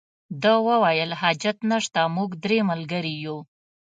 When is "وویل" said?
0.67-1.11